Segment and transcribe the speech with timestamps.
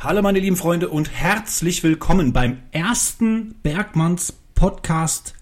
[0.00, 5.34] Hallo meine lieben Freunde und herzlich willkommen beim ersten Bergmanns Podcast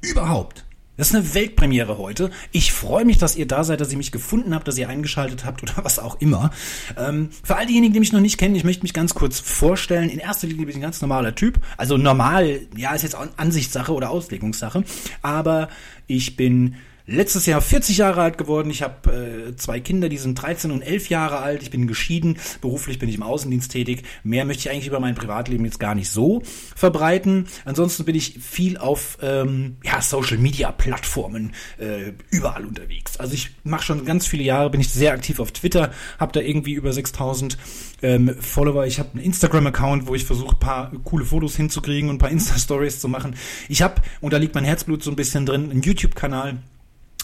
[0.00, 0.64] überhaupt.
[0.96, 2.30] Das ist eine Weltpremiere heute.
[2.52, 5.44] Ich freue mich, dass ihr da seid, dass ihr mich gefunden habt, dass ihr eingeschaltet
[5.44, 6.52] habt oder was auch immer.
[6.96, 10.08] Ähm, für all diejenigen, die mich noch nicht kennen, ich möchte mich ganz kurz vorstellen.
[10.08, 11.58] In erster Linie bin ich ein ganz normaler Typ.
[11.76, 14.84] Also normal, ja, ist jetzt Ansichtssache oder Auslegungssache.
[15.20, 15.68] Aber
[16.06, 16.76] ich bin
[17.06, 18.70] letztes Jahr 40 Jahre alt geworden.
[18.70, 21.62] Ich habe äh, zwei Kinder, die sind 13 und 11 Jahre alt.
[21.62, 22.38] Ich bin geschieden.
[22.60, 24.02] Beruflich bin ich im Außendienst tätig.
[24.24, 26.42] Mehr möchte ich eigentlich über mein Privatleben jetzt gar nicht so
[26.74, 27.46] verbreiten.
[27.64, 33.18] Ansonsten bin ich viel auf ähm, ja, Social Media Plattformen äh, überall unterwegs.
[33.18, 36.40] Also ich mache schon ganz viele Jahre, bin ich sehr aktiv auf Twitter, habe da
[36.40, 37.56] irgendwie über 6000
[38.02, 38.84] ähm, Follower.
[38.86, 43.00] Ich habe einen Instagram-Account, wo ich versuche, paar coole Fotos hinzukriegen und ein paar Insta-Stories
[43.00, 43.36] zu machen.
[43.68, 46.58] Ich habe, und da liegt mein Herzblut so ein bisschen drin, einen YouTube-Kanal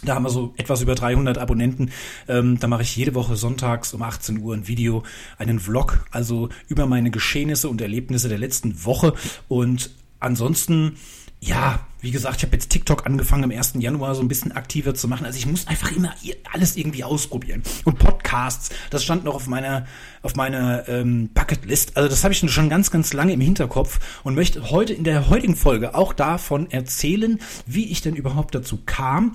[0.04, 1.90] da haben wir so etwas über 300 Abonnenten.
[2.28, 5.04] Ähm, da mache ich jede Woche sonntags um 18 Uhr ein Video,
[5.38, 9.14] einen Vlog, also über meine Geschehnisse und Erlebnisse der letzten Woche.
[9.48, 10.96] Und ansonsten,
[11.44, 13.74] ja, wie gesagt, ich habe jetzt TikTok angefangen am 1.
[13.78, 15.26] Januar so ein bisschen aktiver zu machen.
[15.26, 16.14] Also ich muss einfach immer
[16.52, 17.64] alles irgendwie ausprobieren.
[17.84, 19.86] Und Podcasts, das stand noch auf meiner
[20.22, 21.96] auf meiner ähm, Bucketlist.
[21.96, 25.30] Also das habe ich schon ganz, ganz lange im Hinterkopf und möchte heute in der
[25.30, 29.34] heutigen Folge auch davon erzählen, wie ich denn überhaupt dazu kam,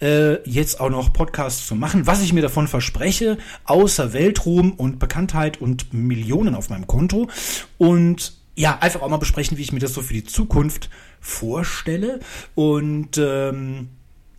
[0.00, 5.00] äh, jetzt auch noch Podcasts zu machen, was ich mir davon verspreche, außer Weltruhm und
[5.00, 7.28] Bekanntheit und Millionen auf meinem Konto.
[7.78, 12.18] Und ja, einfach auch mal besprechen, wie ich mir das so für die Zukunft vorstelle.
[12.56, 13.90] Und ähm,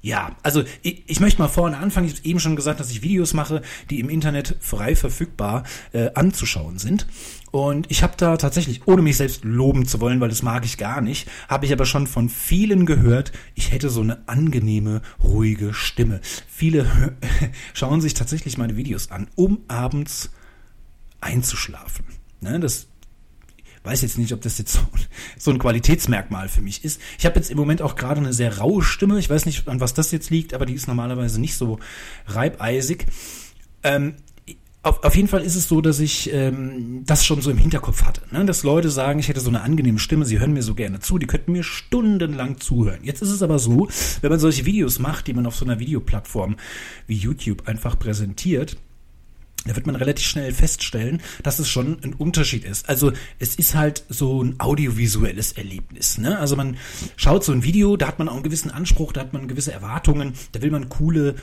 [0.01, 2.07] ja, also ich, ich möchte mal vorne anfangen.
[2.07, 6.09] Ich habe eben schon gesagt, dass ich Videos mache, die im Internet frei verfügbar äh,
[6.15, 7.07] anzuschauen sind.
[7.51, 10.77] Und ich habe da tatsächlich, ohne mich selbst loben zu wollen, weil das mag ich
[10.77, 15.73] gar nicht, habe ich aber schon von vielen gehört, ich hätte so eine angenehme, ruhige
[15.73, 16.19] Stimme.
[16.49, 17.15] Viele
[17.73, 20.29] schauen sich tatsächlich meine Videos an, um abends
[21.21, 22.03] einzuschlafen.
[22.41, 22.87] Ne, das
[23.83, 24.81] weiß jetzt nicht, ob das jetzt so,
[25.38, 27.02] so ein Qualitätsmerkmal für mich ist.
[27.17, 29.19] Ich habe jetzt im Moment auch gerade eine sehr raue Stimme.
[29.19, 31.80] Ich weiß nicht, an was das jetzt liegt, aber die ist normalerweise nicht so
[32.27, 33.05] reibeisig.
[33.83, 34.15] Ähm,
[34.81, 38.03] auf, auf jeden Fall ist es so, dass ich ähm, das schon so im Hinterkopf
[38.03, 38.21] hatte.
[38.31, 38.45] Ne?
[38.45, 41.17] Dass Leute sagen, ich hätte so eine angenehme Stimme, sie hören mir so gerne zu,
[41.17, 42.99] die könnten mir stundenlang zuhören.
[43.03, 43.89] Jetzt ist es aber so,
[44.21, 46.55] wenn man solche Videos macht, die man auf so einer Videoplattform
[47.08, 48.77] wie YouTube einfach präsentiert,
[49.69, 52.89] da wird man relativ schnell feststellen, dass es schon ein Unterschied ist.
[52.89, 56.17] Also es ist halt so ein audiovisuelles Erlebnis.
[56.17, 56.39] Ne?
[56.39, 56.77] Also man
[57.17, 59.71] schaut so ein Video, da hat man auch einen gewissen Anspruch, da hat man gewisse
[59.71, 61.35] Erwartungen, da will man coole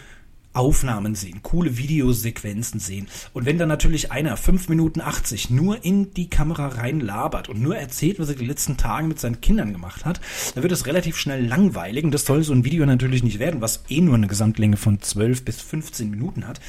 [0.55, 3.07] Aufnahmen sehen, coole Videosequenzen sehen.
[3.33, 7.61] Und wenn dann natürlich einer 5 Minuten 80 nur in die Kamera rein labert und
[7.61, 10.21] nur erzählt, was er die letzten Tage mit seinen Kindern gemacht hat,
[10.55, 12.03] dann wird es relativ schnell langweilig.
[12.03, 15.01] Und das soll so ein Video natürlich nicht werden, was eh nur eine Gesamtlänge von
[15.01, 16.61] 12 bis 15 Minuten hat.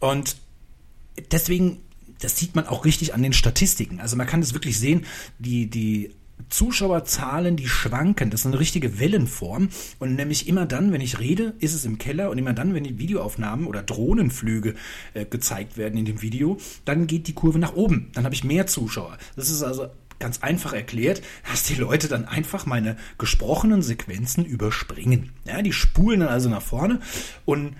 [0.00, 0.36] Und
[1.30, 1.80] deswegen,
[2.20, 4.00] das sieht man auch richtig an den Statistiken.
[4.00, 5.04] Also man kann das wirklich sehen,
[5.38, 6.14] die, die
[6.48, 8.30] Zuschauerzahlen, die schwanken.
[8.30, 9.68] Das ist eine richtige Wellenform.
[9.98, 12.84] Und nämlich immer dann, wenn ich rede, ist es im Keller und immer dann, wenn
[12.84, 14.74] die Videoaufnahmen oder Drohnenflüge
[15.14, 18.10] äh, gezeigt werden in dem Video, dann geht die Kurve nach oben.
[18.14, 19.18] Dann habe ich mehr Zuschauer.
[19.36, 19.88] Das ist also
[20.18, 25.30] ganz einfach erklärt, dass die Leute dann einfach meine gesprochenen Sequenzen überspringen.
[25.44, 27.00] Ja, die spulen dann also nach vorne
[27.44, 27.74] und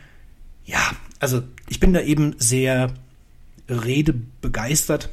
[0.65, 0.81] ja,
[1.21, 2.93] also ich bin da eben sehr
[3.69, 5.11] Rede begeistert.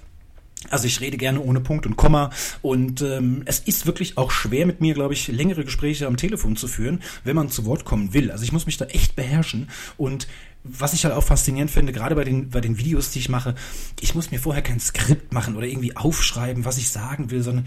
[0.69, 2.29] Also ich rede gerne ohne Punkt und Komma
[2.61, 6.55] und ähm, es ist wirklich auch schwer mit mir, glaube ich, längere Gespräche am Telefon
[6.55, 8.29] zu führen, wenn man zu Wort kommen will.
[8.29, 10.27] Also ich muss mich da echt beherrschen und
[10.63, 13.55] was ich halt auch faszinierend finde, gerade bei den, bei den Videos, die ich mache,
[13.99, 17.65] ich muss mir vorher kein Skript machen oder irgendwie aufschreiben, was ich sagen will, sondern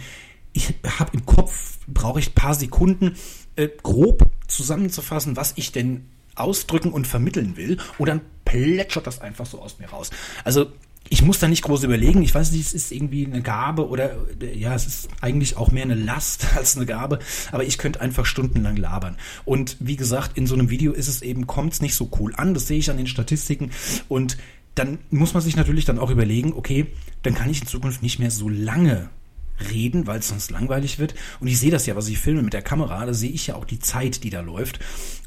[0.52, 3.16] ich habe im Kopf, brauche ich paar Sekunden,
[3.56, 9.46] äh, grob zusammenzufassen, was ich denn ausdrücken und vermitteln will und dann plätschert das einfach
[9.46, 10.10] so aus mir raus.
[10.44, 10.66] Also
[11.10, 12.22] ich muss da nicht groß überlegen.
[12.22, 14.16] Ich weiß nicht, es ist irgendwie eine Gabe oder
[14.54, 17.18] ja, es ist eigentlich auch mehr eine Last als eine Gabe.
[17.52, 19.16] Aber ich könnte einfach stundenlang labern.
[19.44, 22.34] Und wie gesagt, in so einem Video ist es eben, kommt es nicht so cool
[22.36, 22.54] an.
[22.54, 23.70] Das sehe ich an den Statistiken.
[24.08, 24.38] Und
[24.74, 26.86] dann muss man sich natürlich dann auch überlegen, okay,
[27.22, 29.10] dann kann ich in Zukunft nicht mehr so lange
[29.70, 31.14] reden, weil es sonst langweilig wird.
[31.40, 33.54] Und ich sehe das ja, was ich filme mit der Kamera, da sehe ich ja
[33.54, 34.78] auch die Zeit, die da läuft.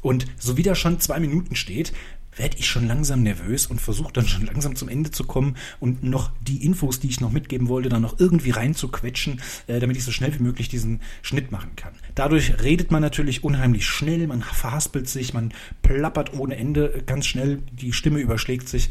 [0.02, 1.92] Und so wie da schon zwei Minuten steht,
[2.38, 6.02] werde ich schon langsam nervös und versuche dann schon langsam zum Ende zu kommen und
[6.04, 10.04] noch die Infos, die ich noch mitgeben wollte, dann noch irgendwie reinzuquetschen, äh, damit ich
[10.04, 11.94] so schnell wie möglich diesen Schnitt machen kann.
[12.14, 15.52] Dadurch redet man natürlich unheimlich schnell, man verhaspelt sich, man
[15.82, 18.88] plappert ohne Ende ganz schnell, die Stimme überschlägt sich.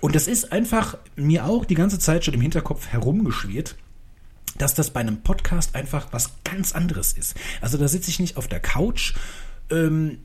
[0.00, 3.76] Und das ist einfach mir auch die ganze Zeit schon im Hinterkopf herumgeschwirrt
[4.60, 7.36] dass das bei einem Podcast einfach was ganz anderes ist.
[7.60, 9.14] Also da sitze ich nicht auf der Couch
[9.70, 10.18] ähm,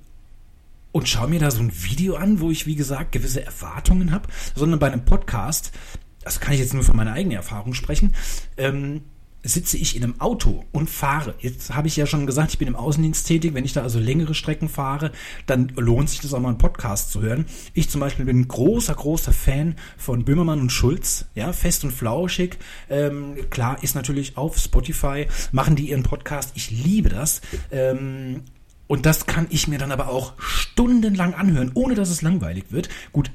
[0.91, 4.29] und schaue mir da so ein Video an, wo ich, wie gesagt, gewisse Erwartungen habe,
[4.55, 5.71] sondern bei einem Podcast
[6.25, 8.15] das kann ich jetzt nur von meiner eigenen Erfahrung sprechen,
[8.57, 9.03] ähm,
[9.45, 11.35] sitze ich in einem Auto und fahre.
[11.39, 13.53] Jetzt habe ich ja schon gesagt, ich bin im Außendienst tätig.
[13.53, 15.11] Wenn ich da also längere Strecken fahre,
[15.45, 17.45] dann lohnt sich das auch mal einen Podcast zu hören.
[17.73, 21.25] Ich zum Beispiel bin ein großer, großer Fan von Böhmermann und Schulz.
[21.35, 22.57] Ja, fest und flauschig.
[22.89, 26.51] Ähm, klar, ist natürlich auf Spotify, machen die ihren Podcast.
[26.55, 27.41] Ich liebe das.
[27.71, 28.41] Ähm,
[28.87, 32.89] und das kann ich mir dann aber auch stundenlang anhören, ohne dass es langweilig wird.
[33.11, 33.31] Gut,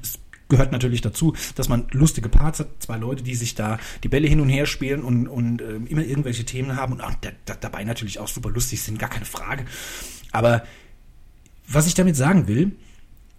[0.51, 4.27] gehört natürlich dazu, dass man lustige Parts hat, zwei Leute, die sich da die Bälle
[4.27, 7.55] hin und her spielen und, und äh, immer irgendwelche Themen haben und auch da, da,
[7.55, 9.65] dabei natürlich auch super lustig sind, gar keine Frage.
[10.31, 10.63] Aber
[11.67, 12.73] was ich damit sagen will,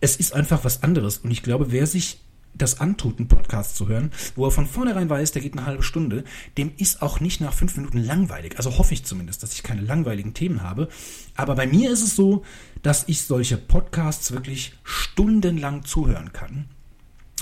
[0.00, 2.19] es ist einfach was anderes und ich glaube, wer sich
[2.55, 5.82] das antut, einen Podcast zu hören, wo er von vornherein weiß, der geht eine halbe
[5.82, 6.25] Stunde,
[6.59, 8.56] dem ist auch nicht nach fünf Minuten langweilig.
[8.56, 10.88] Also hoffe ich zumindest, dass ich keine langweiligen Themen habe.
[11.35, 12.44] Aber bei mir ist es so,
[12.82, 16.69] dass ich solche Podcasts wirklich stundenlang zuhören kann.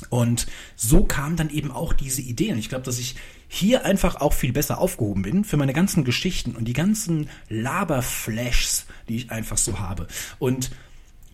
[0.09, 2.53] Und so kam dann eben auch diese Idee.
[2.53, 3.17] Und ich glaube, dass ich
[3.49, 8.87] hier einfach auch viel besser aufgehoben bin für meine ganzen Geschichten und die ganzen Laberflashs,
[9.09, 10.07] die ich einfach so habe.
[10.39, 10.71] Und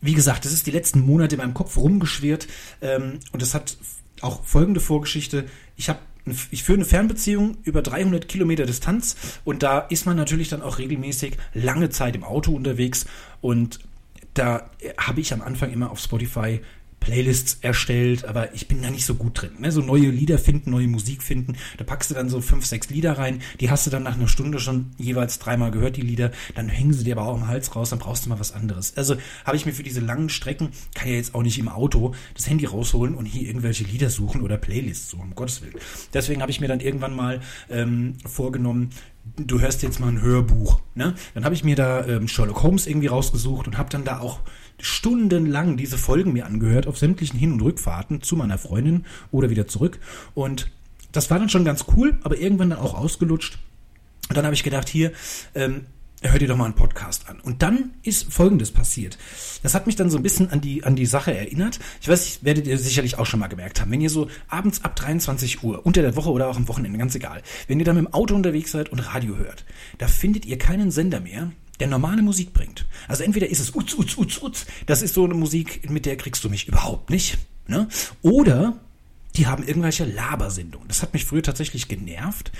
[0.00, 2.48] wie gesagt, das ist die letzten Monate in meinem Kopf rumgeschwirrt.
[2.80, 3.76] Ähm, und das hat
[4.20, 5.46] auch folgende Vorgeschichte.
[5.76, 6.00] Ich habe
[6.50, 9.14] ich führe eine Fernbeziehung über 300 Kilometer Distanz
[9.44, 13.06] und da ist man natürlich dann auch regelmäßig lange Zeit im Auto unterwegs
[13.40, 13.78] und
[14.34, 16.60] da habe ich am Anfang immer auf Spotify
[17.06, 19.52] Playlists erstellt, aber ich bin da nicht so gut drin.
[19.60, 19.70] Ne?
[19.70, 21.54] So neue Lieder finden, neue Musik finden.
[21.76, 23.42] Da packst du dann so fünf, sechs Lieder rein.
[23.60, 26.32] Die hast du dann nach einer Stunde schon jeweils dreimal gehört, die Lieder.
[26.56, 28.96] Dann hängen sie dir aber auch im Hals raus, dann brauchst du mal was anderes.
[28.96, 29.14] Also
[29.44, 32.48] habe ich mir für diese langen Strecken, kann ja jetzt auch nicht im Auto das
[32.50, 35.74] Handy rausholen und hier irgendwelche Lieder suchen oder Playlists suchen, um Gottes Willen.
[36.12, 38.90] Deswegen habe ich mir dann irgendwann mal ähm, vorgenommen,
[39.36, 40.80] du hörst jetzt mal ein Hörbuch.
[40.94, 41.14] Ne?
[41.34, 44.40] Dann habe ich mir da ähm, Sherlock Holmes irgendwie rausgesucht und habe dann da auch
[44.80, 49.66] stundenlang diese Folgen mir angehört auf sämtlichen Hin- und Rückfahrten zu meiner Freundin oder wieder
[49.66, 49.98] zurück.
[50.34, 50.70] Und
[51.12, 53.58] das war dann schon ganz cool, aber irgendwann dann auch ausgelutscht.
[54.28, 55.12] Und dann habe ich gedacht, hier,
[55.54, 55.86] ähm,
[56.30, 57.40] hör dir doch mal einen Podcast an.
[57.40, 59.18] Und dann ist Folgendes passiert.
[59.62, 61.78] Das hat mich dann so ein bisschen an die, an die Sache erinnert.
[62.00, 63.90] Ich weiß, werdet ihr sicherlich auch schon mal gemerkt haben.
[63.90, 67.14] Wenn ihr so abends ab 23 Uhr, unter der Woche oder auch am Wochenende, ganz
[67.14, 69.64] egal, wenn ihr dann mit dem Auto unterwegs seid und Radio hört,
[69.98, 72.86] da findet ihr keinen Sender mehr, der normale Musik bringt.
[73.08, 76.16] Also entweder ist es Utz, Utz, Utz, Utz, das ist so eine Musik, mit der
[76.16, 77.38] kriegst du mich überhaupt nicht.
[77.68, 77.88] Ne?
[78.22, 78.78] Oder
[79.36, 80.88] die haben irgendwelche Labersendungen.
[80.88, 82.52] Das hat mich früher tatsächlich genervt.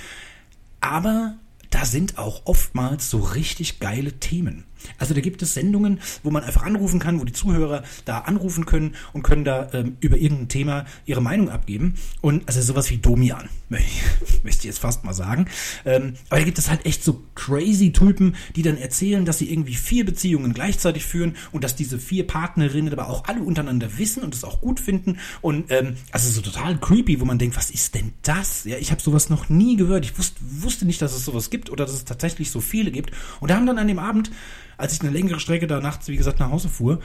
[0.81, 1.37] Aber
[1.71, 4.65] da sind auch oftmals so richtig geile Themen.
[4.99, 8.67] Also da gibt es Sendungen, wo man einfach anrufen kann, wo die Zuhörer da anrufen
[8.67, 11.95] können und können da ähm, über irgendein Thema ihre Meinung abgeben.
[12.21, 15.47] Und also sowas wie Domian, möchte ich jetzt fast mal sagen.
[15.85, 19.51] Ähm, aber da gibt es halt echt so crazy Typen, die dann erzählen, dass sie
[19.51, 24.23] irgendwie vier Beziehungen gleichzeitig führen und dass diese vier Partnerinnen aber auch alle untereinander wissen
[24.23, 25.19] und es auch gut finden.
[25.41, 28.65] Und ähm, also so total creepy, wo man denkt, was ist denn das?
[28.65, 30.05] Ja, ich habe sowas noch nie gehört.
[30.05, 33.11] Ich wusste, wusste nicht, dass es sowas gibt oder dass es tatsächlich so viele gibt.
[33.41, 34.31] Und da haben dann an dem Abend
[34.77, 37.01] als ich eine längere Strecke da nachts, wie gesagt, nach Hause fuhr,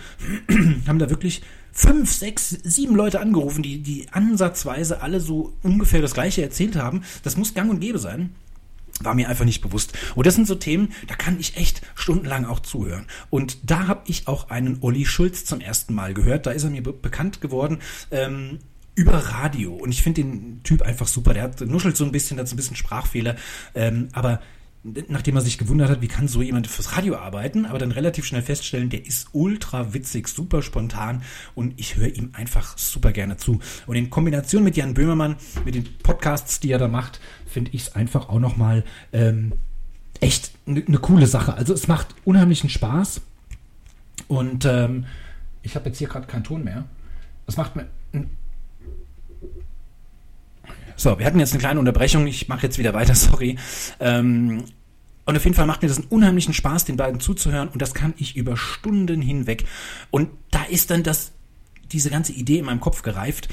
[0.88, 1.42] haben da wirklich
[1.72, 7.04] fünf, sechs, sieben Leute angerufen, die, die ansatzweise alle so ungefähr das Gleiche erzählt haben.
[7.24, 8.36] Das muss gang und gäbe sein.
[9.02, 9.98] War mir einfach nicht bewusst.
[10.16, 13.08] Und das sind so Themen, da kann ich echt stundenlang auch zuhören.
[13.30, 16.46] Und da habe ich auch einen Olli Schulz zum ersten Mal gehört.
[16.46, 17.80] Da ist er mir be bekannt geworden.
[18.12, 18.60] Ähm,
[18.94, 19.74] über Radio.
[19.74, 21.34] Und ich finde den Typ einfach super.
[21.34, 23.38] Der hat nuschelt so ein bisschen, hat so ein bisschen Sprachfehler.
[23.74, 24.42] Ähm, aber
[24.84, 28.26] nachdem er sich gewundert hat, wie kann so jemand fürs Radio arbeiten, aber dann relativ
[28.26, 31.22] schnell feststellen, der ist ultra witzig, super spontan
[31.54, 33.60] und ich höre ihm einfach super gerne zu.
[33.86, 35.36] Und in Kombination mit Jan Böhmermann,
[35.66, 38.84] mit den Podcasts, die er da macht, finde ich es einfach auch nochmal
[39.14, 39.54] ähm,
[40.20, 41.54] echt eine ne coole Sache.
[41.54, 43.22] Also es macht unheimlichen Spaß
[44.28, 45.06] und ähm,
[45.62, 46.86] ich habe jetzt hier gerade keinen Ton mehr.
[47.46, 47.88] Es macht mir
[51.02, 52.28] so, wir hatten jetzt eine kleine Unterbrechung.
[52.28, 53.58] Ich mache jetzt wieder weiter, sorry.
[54.00, 54.64] Ähm,
[55.26, 57.70] und auf jeden Fall macht mir das einen unheimlichen Spaß, den beiden zuzuhören.
[57.70, 59.66] Und das kann ich über Stunden hinweg.
[60.12, 61.32] Und da ist dann das,
[61.92, 63.50] diese ganze Idee in meinem Kopf gereift.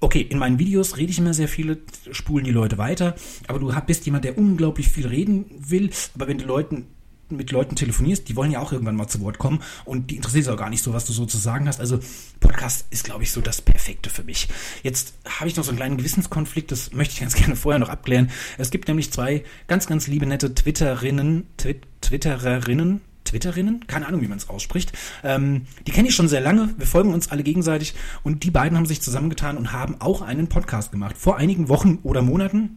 [0.00, 1.78] Okay, in meinen Videos rede ich immer sehr viele,
[2.10, 3.14] spulen die Leute weiter,
[3.46, 6.88] aber du bist jemand, der unglaublich viel reden will, aber wenn du Leuten
[7.30, 10.46] mit Leuten telefonierst, die wollen ja auch irgendwann mal zu Wort kommen und die interessiert
[10.46, 11.80] es auch gar nicht so, was du so zu sagen hast.
[11.80, 11.98] Also
[12.40, 14.48] Podcast ist, glaube ich, so das Perfekte für mich.
[14.82, 17.88] Jetzt habe ich noch so einen kleinen Gewissenskonflikt, das möchte ich ganz gerne vorher noch
[17.88, 18.30] abklären.
[18.58, 24.28] Es gibt nämlich zwei ganz, ganz liebe, nette Twitterinnen, Twi Twittererinnen, Twitterinnen, keine Ahnung, wie
[24.28, 24.92] man es ausspricht.
[25.22, 26.74] Ähm, die kenne ich schon sehr lange.
[26.76, 30.48] Wir folgen uns alle gegenseitig und die beiden haben sich zusammengetan und haben auch einen
[30.48, 31.16] Podcast gemacht.
[31.16, 32.76] Vor einigen Wochen oder Monaten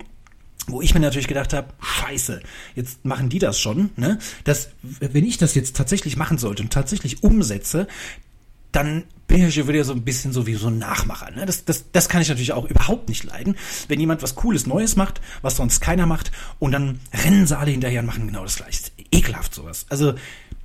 [0.67, 2.41] wo ich mir natürlich gedacht habe, scheiße,
[2.75, 4.19] jetzt machen die das schon, ne?
[4.43, 7.87] Das, wenn ich das jetzt tatsächlich machen sollte und tatsächlich umsetze,
[8.71, 11.31] dann bin ich schon wieder so ein bisschen so wie so ein Nachmacher.
[11.31, 11.45] Ne?
[11.45, 13.57] Das, das, das kann ich natürlich auch überhaupt nicht leiden.
[13.87, 17.71] Wenn jemand was Cooles Neues macht, was sonst keiner macht, und dann rennen sie alle
[17.71, 18.91] hinterher und machen genau das Gleiche.
[19.11, 19.85] Ekelhaft sowas.
[19.89, 20.13] Also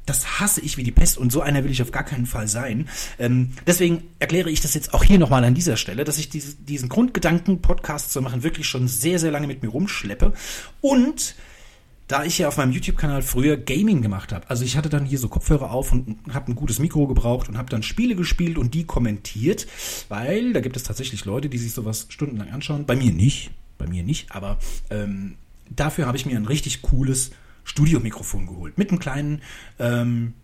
[0.07, 2.49] das hasse ich wie die Pest und so einer will ich auf gar keinen Fall
[2.49, 2.89] sein.
[3.19, 6.57] Ähm, deswegen erkläre ich das jetzt auch hier nochmal an dieser Stelle, dass ich diese,
[6.57, 10.33] diesen Grundgedanken, Podcast zu machen, wirklich schon sehr, sehr lange mit mir rumschleppe.
[10.81, 11.35] Und
[12.09, 15.19] da ich ja auf meinem YouTube-Kanal früher Gaming gemacht habe, also ich hatte dann hier
[15.19, 18.75] so Kopfhörer auf und habe ein gutes Mikro gebraucht und habe dann Spiele gespielt und
[18.75, 19.67] die kommentiert,
[20.09, 22.87] weil da gibt es tatsächlich Leute, die sich sowas stundenlang anschauen.
[22.87, 24.59] Bei mir nicht, bei mir nicht, aber
[24.91, 25.37] ähm,
[25.71, 27.31] dafür habe ich mir ein richtig cooles
[27.65, 28.79] Studiomikrofon geholt.
[28.79, 29.43] Mit einem kleinen
[29.79, 30.35] ähm,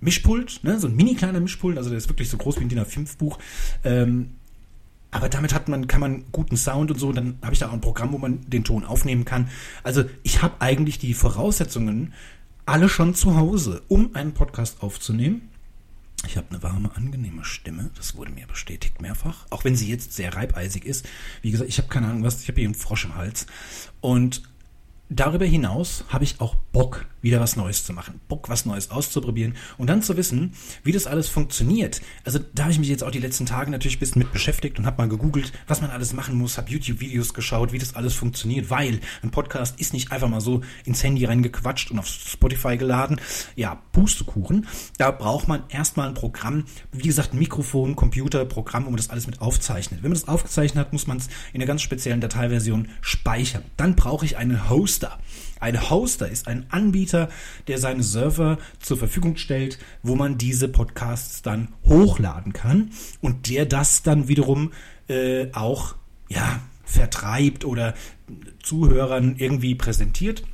[0.00, 0.78] Mischpult, ne?
[0.78, 3.38] so ein mini kleiner Mischpult, also der ist wirklich so groß wie ein DIN A5-Buch.
[3.84, 4.30] Ähm,
[5.10, 7.12] aber damit hat man, kann man guten Sound und so.
[7.12, 9.48] Dann habe ich da auch ein Programm, wo man den Ton aufnehmen kann.
[9.82, 12.12] Also ich habe eigentlich die Voraussetzungen
[12.66, 15.48] alle schon zu Hause, um einen Podcast aufzunehmen.
[16.26, 17.90] Ich habe eine warme, angenehme Stimme.
[17.96, 19.46] Das wurde mir bestätigt mehrfach.
[19.50, 21.06] Auch wenn sie jetzt sehr reibeisig ist.
[21.40, 22.42] Wie gesagt, ich habe keine Ahnung was.
[22.42, 23.46] Ich habe hier einen Frosch im Hals.
[24.00, 24.42] Und
[25.08, 29.54] darüber hinaus habe ich auch Bock, wieder was Neues zu machen, Bock, was Neues auszuprobieren
[29.78, 32.00] und dann zu wissen, wie das alles funktioniert.
[32.24, 34.78] Also da habe ich mich jetzt auch die letzten Tage natürlich ein bisschen mit beschäftigt
[34.78, 38.14] und habe mal gegoogelt, was man alles machen muss, habe YouTube-Videos geschaut, wie das alles
[38.14, 42.76] funktioniert, weil ein Podcast ist nicht einfach mal so ins Handy reingequatscht und auf Spotify
[42.76, 43.20] geladen.
[43.56, 44.66] Ja, Pustekuchen.
[44.98, 49.10] Da braucht man erstmal ein Programm, wie gesagt, ein Mikrofon, Computer, Programm, wo man das
[49.10, 50.02] alles mit aufzeichnet.
[50.02, 53.62] Wenn man das aufgezeichnet hat, muss man es in einer ganz speziellen Dateiversion speichern.
[53.76, 55.18] Dann brauche ich einen Hoster.
[55.60, 57.28] Ein Hoster ist ein Anbieter,
[57.66, 63.66] der seine Server zur Verfügung stellt, wo man diese Podcasts dann hochladen kann und der
[63.66, 64.72] das dann wiederum
[65.08, 65.94] äh, auch
[66.28, 67.94] ja vertreibt oder
[68.62, 70.44] Zuhörern irgendwie präsentiert.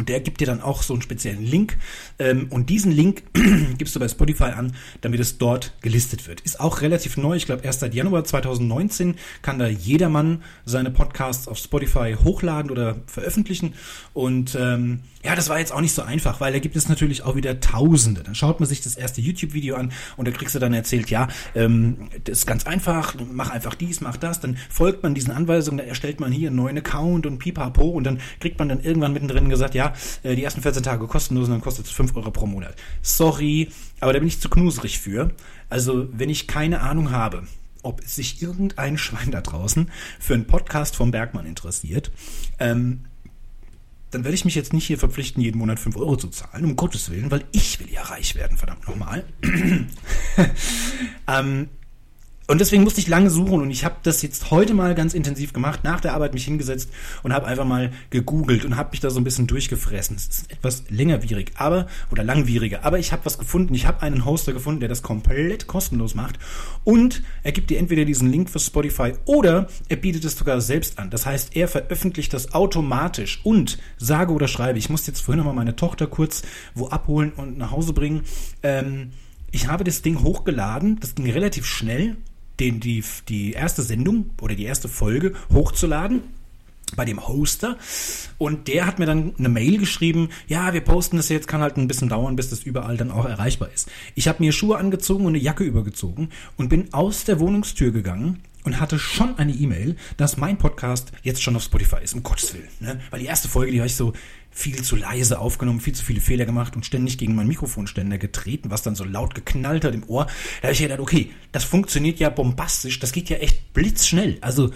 [0.00, 1.76] Und der gibt dir dann auch so einen speziellen Link.
[2.18, 3.22] Ähm, und diesen Link
[3.76, 6.40] gibst du bei Spotify an, damit es dort gelistet wird.
[6.40, 7.36] Ist auch relativ neu.
[7.36, 12.96] Ich glaube, erst seit Januar 2019 kann da jedermann seine Podcasts auf Spotify hochladen oder
[13.04, 13.74] veröffentlichen.
[14.14, 17.22] Und ähm, ja, das war jetzt auch nicht so einfach, weil da gibt es natürlich
[17.24, 18.22] auch wieder Tausende.
[18.22, 21.28] Dann schaut man sich das erste YouTube-Video an und da kriegst du dann erzählt, ja,
[21.54, 24.40] ähm, das ist ganz einfach, mach einfach dies, mach das.
[24.40, 28.04] Dann folgt man diesen Anweisungen, da erstellt man hier einen neuen Account und pipapo und
[28.04, 29.89] dann kriegt man dann irgendwann mittendrin gesagt, ja,
[30.22, 32.74] äh, die ersten 14 Tage kostenlos und dann kostet es 5 Euro pro Monat.
[33.02, 33.70] Sorry,
[34.00, 35.30] aber da bin ich zu knuserig für.
[35.68, 37.46] Also, wenn ich keine Ahnung habe,
[37.82, 42.10] ob sich irgendein Schwein da draußen für einen Podcast vom Bergmann interessiert,
[42.58, 43.04] ähm,
[44.10, 46.76] dann werde ich mich jetzt nicht hier verpflichten, jeden Monat 5 Euro zu zahlen, um
[46.76, 49.24] Gottes Willen, weil ich will ja reich werden, verdammt nochmal.
[51.28, 51.68] ähm,
[52.50, 55.52] und deswegen musste ich lange suchen und ich habe das jetzt heute mal ganz intensiv
[55.52, 56.90] gemacht, nach der Arbeit mich hingesetzt
[57.22, 60.16] und habe einfach mal gegoogelt und habe mich da so ein bisschen durchgefressen.
[60.16, 63.72] Es ist etwas längerwierig, aber oder langwieriger, aber ich habe was gefunden.
[63.74, 66.40] Ich habe einen Hoster gefunden, der das komplett kostenlos macht
[66.82, 70.98] und er gibt dir entweder diesen Link für Spotify oder er bietet es sogar selbst
[70.98, 71.08] an.
[71.10, 75.46] Das heißt, er veröffentlicht das automatisch und sage oder schreibe, ich musste jetzt vorhin noch
[75.46, 76.42] mal meine Tochter kurz
[76.74, 78.22] wo abholen und nach Hause bringen.
[78.64, 79.12] Ähm,
[79.52, 82.16] ich habe das Ding hochgeladen, das ging relativ schnell
[82.60, 86.22] den, die, die erste Sendung oder die erste Folge hochzuladen
[86.96, 87.78] bei dem Hoster
[88.38, 91.76] und der hat mir dann eine Mail geschrieben, ja, wir posten das jetzt, kann halt
[91.76, 93.88] ein bisschen dauern, bis das überall dann auch erreichbar ist.
[94.14, 98.40] Ich habe mir Schuhe angezogen und eine Jacke übergezogen und bin aus der Wohnungstür gegangen
[98.64, 102.52] und hatte schon eine E-Mail, dass mein Podcast jetzt schon auf Spotify ist, um Gottes
[102.54, 102.68] Willen.
[102.80, 103.00] Ne?
[103.10, 104.12] Weil die erste Folge, die habe ich so
[104.50, 108.70] viel zu leise aufgenommen, viel zu viele Fehler gemacht und ständig gegen meinen Mikrofonständer getreten,
[108.70, 110.26] was dann so laut geknallt hat im Ohr.
[110.60, 114.38] Da habe ich gedacht, okay, das funktioniert ja bombastisch, das geht ja echt blitzschnell.
[114.40, 114.70] Also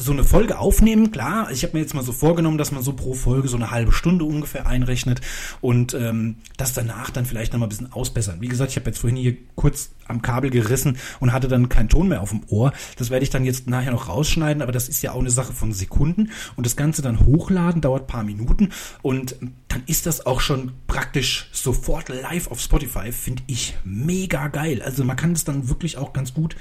[0.00, 2.92] so eine Folge aufnehmen, klar, ich habe mir jetzt mal so vorgenommen, dass man so
[2.92, 5.20] pro Folge so eine halbe Stunde ungefähr einrechnet
[5.60, 8.40] und ähm, das danach dann vielleicht noch mal ein bisschen ausbessern.
[8.40, 11.88] Wie gesagt, ich habe jetzt vorhin hier kurz am Kabel gerissen und hatte dann keinen
[11.88, 12.72] Ton mehr auf dem Ohr.
[12.96, 15.52] Das werde ich dann jetzt nachher noch rausschneiden, aber das ist ja auch eine Sache
[15.52, 18.70] von Sekunden und das Ganze dann hochladen dauert paar Minuten
[19.02, 19.34] und
[19.66, 24.80] dann ist das auch schon praktisch sofort live auf Spotify, finde ich mega geil.
[24.80, 26.54] Also man kann es dann wirklich auch ganz gut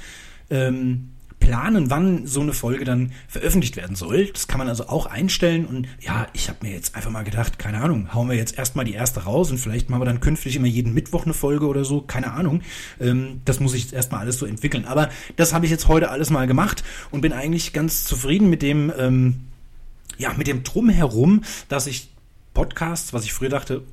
[0.49, 4.27] ähm, planen, wann so eine Folge dann veröffentlicht werden soll.
[4.27, 5.65] Das kann man also auch einstellen.
[5.65, 8.85] Und ja, ich habe mir jetzt einfach mal gedacht, keine Ahnung, hauen wir jetzt erstmal
[8.85, 11.85] die erste raus und vielleicht machen wir dann künftig immer jeden Mittwoch eine Folge oder
[11.85, 12.01] so.
[12.01, 12.61] Keine Ahnung.
[12.99, 14.85] Ähm, das muss ich jetzt erstmal alles so entwickeln.
[14.85, 18.61] Aber das habe ich jetzt heute alles mal gemacht und bin eigentlich ganz zufrieden mit
[18.61, 19.41] dem, ähm,
[20.17, 22.09] ja, mit dem Drumherum, dass ich
[22.53, 23.83] Podcasts, was ich früher dachte,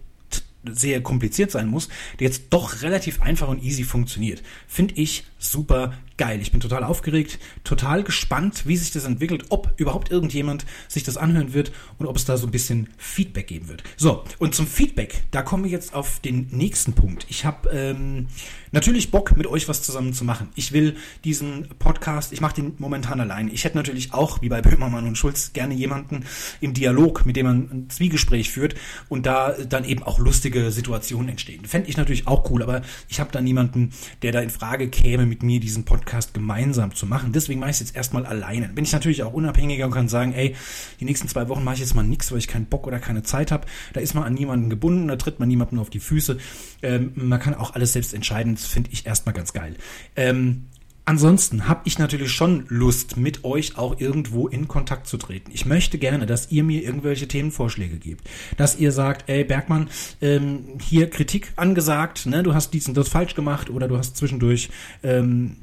[0.72, 4.42] sehr kompliziert sein muss, der jetzt doch relativ einfach und easy funktioniert.
[4.66, 6.40] Finde ich super geil.
[6.40, 11.16] Ich bin total aufgeregt, total gespannt, wie sich das entwickelt, ob überhaupt irgendjemand sich das
[11.16, 13.82] anhören wird und ob es da so ein bisschen Feedback geben wird.
[13.96, 17.26] So, und zum Feedback, da kommen wir jetzt auf den nächsten Punkt.
[17.28, 18.28] Ich habe ähm,
[18.70, 20.48] natürlich Bock, mit euch was zusammen zu machen.
[20.54, 23.48] Ich will diesen Podcast, ich mache den momentan allein.
[23.48, 26.24] Ich hätte natürlich auch, wie bei Böhmermann und Schulz, gerne jemanden
[26.60, 28.74] im Dialog, mit dem man ein Zwiegespräch führt
[29.08, 31.64] und da dann eben auch lustige Situationen entstehen.
[31.64, 35.26] Fände ich natürlich auch cool, aber ich habe da niemanden, der da in Frage käme,
[35.34, 37.32] mit mir diesen Podcast gemeinsam zu machen.
[37.32, 38.68] Deswegen mache ich es jetzt erstmal alleine.
[38.68, 40.54] Bin ich natürlich auch unabhängiger und kann sagen, ey,
[41.00, 43.24] die nächsten zwei Wochen mache ich jetzt mal nichts, weil ich keinen Bock oder keine
[43.24, 43.66] Zeit habe.
[43.94, 46.38] Da ist man an niemanden gebunden, da tritt man niemanden auf die Füße.
[46.82, 48.54] Ähm, man kann auch alles selbst entscheiden.
[48.54, 49.74] Das finde ich erstmal ganz geil.
[50.14, 50.66] Ähm,
[51.06, 55.50] Ansonsten habe ich natürlich schon Lust, mit euch auch irgendwo in Kontakt zu treten.
[55.52, 58.26] Ich möchte gerne, dass ihr mir irgendwelche Themenvorschläge gebt.
[58.56, 59.90] Dass ihr sagt, ey Bergmann,
[60.22, 64.16] ähm, hier Kritik angesagt, ne, du hast dies und das falsch gemacht oder du hast
[64.16, 64.70] zwischendurch,
[65.02, 65.56] ähm,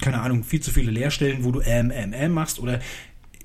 [0.00, 2.80] keine Ahnung, viel zu viele Leerstellen, wo du ähm, ähm, ähm machst oder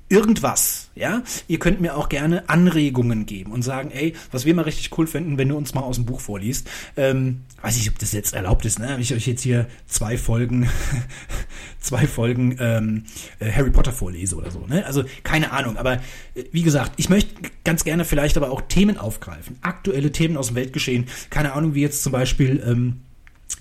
[0.09, 1.23] irgendwas, ja.
[1.47, 5.07] Ihr könnt mir auch gerne Anregungen geben und sagen, ey, was wir mal richtig cool
[5.07, 6.69] finden, wenn du uns mal aus dem Buch vorliest.
[6.97, 8.89] Ähm, weiß ich, ob das jetzt erlaubt ist, ne?
[8.89, 10.69] Habe ich euch jetzt hier zwei Folgen,
[11.79, 13.05] zwei Folgen ähm,
[13.39, 14.85] äh, Harry Potter vorlese oder so, ne?
[14.85, 15.95] Also keine Ahnung, aber
[16.35, 17.33] äh, wie gesagt, ich möchte
[17.63, 21.07] ganz gerne vielleicht aber auch Themen aufgreifen, aktuelle Themen aus dem Weltgeschehen.
[21.29, 23.01] Keine Ahnung, wie jetzt zum Beispiel ähm,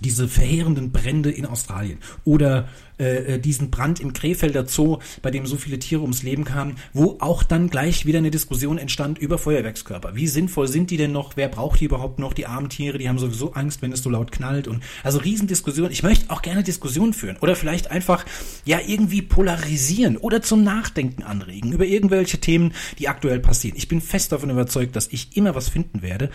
[0.02, 2.68] diese verheerenden Brände in Australien oder
[3.02, 6.76] äh, äh, diesen Brand im Krefelder Zoo, bei dem so viele Tiere ums Leben kamen,
[6.92, 10.14] wo auch dann gleich wieder eine Diskussion entstand über Feuerwerkskörper.
[10.14, 11.36] Wie sinnvoll sind die denn noch?
[11.36, 12.32] Wer braucht die überhaupt noch?
[12.32, 15.90] Die armen Tiere, die haben sowieso Angst, wenn es so laut knallt und also Riesendiskussion.
[15.90, 18.24] Ich möchte auch gerne Diskussionen führen oder vielleicht einfach
[18.64, 23.76] ja irgendwie polarisieren oder zum Nachdenken anregen über irgendwelche Themen, die aktuell passieren.
[23.76, 26.30] Ich bin fest davon überzeugt, dass ich immer was finden werde,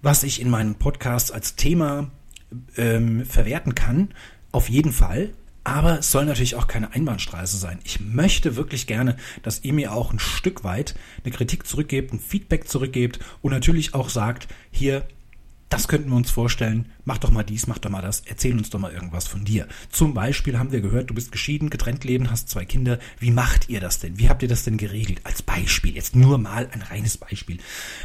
[0.00, 2.10] was ich in meinen Podcasts als Thema
[2.76, 4.08] ähm, verwerten kann,
[4.50, 5.30] auf jeden Fall.
[5.64, 7.78] Aber es soll natürlich auch keine Einbahnstraße sein.
[7.84, 10.94] Ich möchte wirklich gerne, dass ihr mir auch ein Stück weit
[11.24, 15.06] eine Kritik zurückgebt, ein Feedback zurückgebt und natürlich auch sagt, hier,
[15.72, 18.68] das könnten wir uns vorstellen, mach doch mal dies, mach doch mal das, erzähl uns
[18.68, 19.66] doch mal irgendwas von dir.
[19.88, 22.98] Zum Beispiel haben wir gehört, du bist geschieden, getrennt leben, hast zwei Kinder.
[23.18, 24.18] Wie macht ihr das denn?
[24.18, 25.22] Wie habt ihr das denn geregelt?
[25.24, 27.58] Als Beispiel, jetzt nur mal ein reines Beispiel.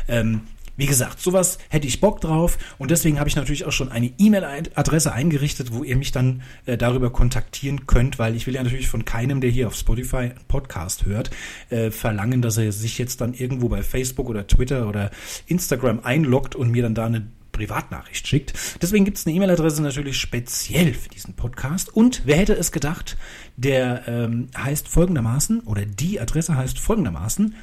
[0.07, 0.41] Ähm,
[0.77, 4.11] wie gesagt, sowas hätte ich Bock drauf und deswegen habe ich natürlich auch schon eine
[4.17, 8.87] E-Mail-Adresse eingerichtet, wo ihr mich dann äh, darüber kontaktieren könnt, weil ich will ja natürlich
[8.87, 11.31] von keinem, der hier auf Spotify einen Podcast hört,
[11.69, 15.11] äh, verlangen, dass er sich jetzt dann irgendwo bei Facebook oder Twitter oder
[15.47, 18.53] Instagram einloggt und mir dann da eine Privatnachricht schickt.
[18.81, 21.93] Deswegen gibt es eine E-Mail-Adresse natürlich speziell für diesen Podcast.
[21.93, 23.17] Und wer hätte es gedacht,
[23.55, 27.55] der ähm, heißt folgendermaßen, oder die Adresse heißt folgendermaßen,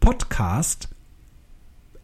[0.00, 0.88] podcast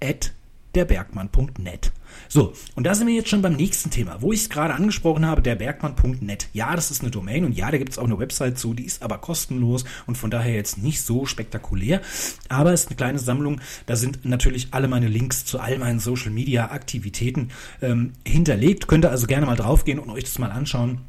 [0.00, 0.32] at
[0.74, 1.92] derbergmann.net.
[2.28, 5.26] So, und da sind wir jetzt schon beim nächsten Thema, wo ich es gerade angesprochen
[5.26, 6.48] habe, derbergmann.net.
[6.52, 8.84] Ja, das ist eine Domain und ja, da gibt es auch eine Website zu, die
[8.84, 12.00] ist aber kostenlos und von daher jetzt nicht so spektakulär.
[12.48, 16.00] Aber es ist eine kleine Sammlung, da sind natürlich alle meine Links zu all meinen
[16.00, 17.48] Social Media Aktivitäten
[17.82, 18.88] ähm, hinterlegt.
[18.88, 21.00] Könnt ihr also gerne mal draufgehen und euch das mal anschauen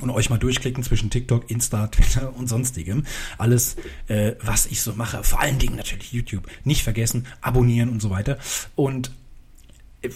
[0.00, 3.04] und euch mal durchklicken zwischen TikTok, Insta, Twitter und sonstigem.
[3.38, 3.76] Alles,
[4.08, 5.22] äh, was ich so mache.
[5.24, 6.48] Vor allen Dingen natürlich YouTube.
[6.64, 8.38] Nicht vergessen, abonnieren und so weiter.
[8.76, 9.10] Und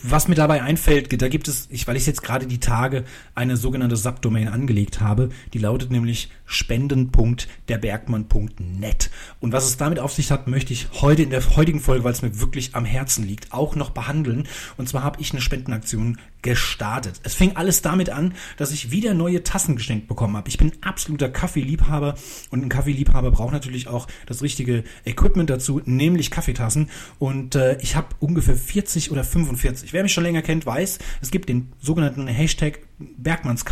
[0.02, 3.58] was mir dabei einfällt, da gibt es, ich, weil ich jetzt gerade die Tage eine
[3.58, 9.10] sogenannte Subdomain angelegt habe, die lautet nämlich spenden.derbergmann.net.
[9.40, 12.12] Und was es damit auf sich hat, möchte ich heute in der heutigen Folge, weil
[12.12, 14.48] es mir wirklich am Herzen liegt, auch noch behandeln.
[14.78, 17.20] Und zwar habe ich eine Spendenaktion gestartet.
[17.24, 20.48] Es fing alles damit an, dass ich wieder neue Tassen geschenkt bekommen habe.
[20.48, 22.14] Ich bin absoluter Kaffeeliebhaber
[22.50, 26.90] und ein Kaffeeliebhaber braucht natürlich auch das richtige Equipment dazu, nämlich Kaffeetassen.
[27.18, 29.92] Und äh, ich habe ungefähr 40 oder 45.
[29.94, 33.64] Wer mich schon länger kennt, weiß, es gibt den sogenannten Hashtag Bergmanns.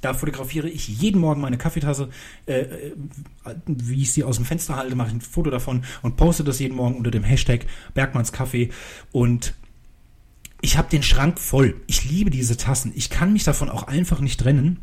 [0.00, 2.08] Da fotografiere ich jeden Morgen meine Kaffeetasse,
[2.46, 2.94] äh, äh,
[3.66, 6.58] wie ich sie aus dem Fenster halte, mache ich ein Foto davon und poste das
[6.58, 8.32] jeden Morgen unter dem Hashtag Bergmanns.
[9.12, 9.54] Und
[10.60, 11.80] ich habe den Schrank voll.
[11.86, 12.92] Ich liebe diese Tassen.
[12.94, 14.80] Ich kann mich davon auch einfach nicht trennen.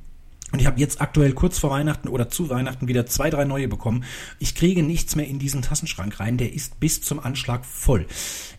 [0.51, 3.67] Und ich habe jetzt aktuell kurz vor Weihnachten oder zu Weihnachten wieder zwei, drei neue
[3.67, 4.03] bekommen.
[4.39, 6.37] Ich kriege nichts mehr in diesen Tassenschrank rein.
[6.37, 8.05] Der ist bis zum Anschlag voll.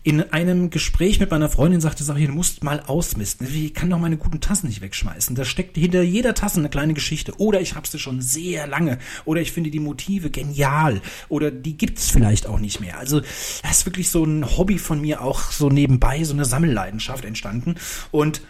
[0.03, 3.47] In einem Gespräch mit meiner Freundin sagte sie, du musst mal ausmisten.
[3.51, 5.35] Ich kann doch meine guten Tassen nicht wegschmeißen.
[5.35, 7.33] Da steckt hinter jeder Tasse eine kleine Geschichte.
[7.39, 8.99] Oder ich habe sie schon sehr lange.
[9.23, 11.01] Oder ich finde die Motive genial.
[11.29, 12.99] Oder die gibt's vielleicht auch nicht mehr.
[12.99, 17.23] Also das ist wirklich so ein Hobby von mir auch so nebenbei, so eine Sammelleidenschaft
[17.23, 17.75] entstanden.
[18.11, 18.41] Und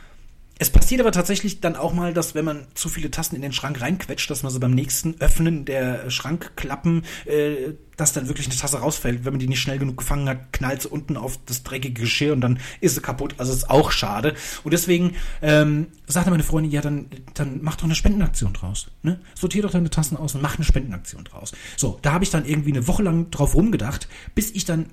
[0.59, 3.53] es passiert aber tatsächlich dann auch mal, dass wenn man zu viele Tassen in den
[3.53, 8.55] Schrank reinquetscht, dass man so beim nächsten Öffnen der Schrankklappen, äh, dass dann wirklich eine
[8.55, 9.25] Tasse rausfällt.
[9.25, 12.33] Wenn man die nicht schnell genug gefangen hat, knallt sie unten auf das dreckige Geschirr
[12.33, 13.35] und dann ist sie kaputt.
[13.37, 14.35] Also ist auch schade.
[14.63, 18.87] Und deswegen ähm, sagte meine Freundin, ja, dann, dann mach doch eine Spendenaktion draus.
[19.03, 19.19] Ne?
[19.35, 21.53] Sortier doch deine Tassen aus und mach eine Spendenaktion draus.
[21.75, 24.87] So, da habe ich dann irgendwie eine Woche lang drauf rumgedacht, bis ich dann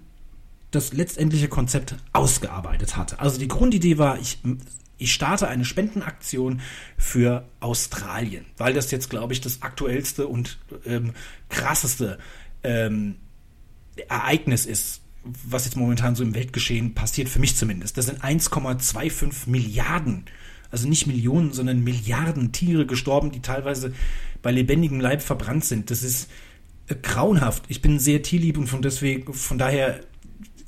[0.71, 3.21] das letztendliche Konzept ausgearbeitet hatte.
[3.21, 4.39] Also die Grundidee war, ich
[4.99, 6.61] ich starte eine Spendenaktion
[6.97, 11.13] für Australien, weil das jetzt, glaube ich, das aktuellste und ähm,
[11.49, 12.19] krasseste
[12.63, 13.17] ähm,
[14.09, 17.97] Ereignis ist, was jetzt momentan so im Weltgeschehen passiert, für mich zumindest.
[17.97, 20.27] Das sind 1,25 Milliarden,
[20.71, 23.95] also nicht Millionen, sondern Milliarden Tiere gestorben, die teilweise
[24.43, 25.91] bei lebendigem Leib verbrannt sind.
[25.91, 26.29] Das ist
[26.89, 27.65] äh, grauenhaft.
[27.69, 30.01] Ich bin sehr tierlieb und von deswegen, von daher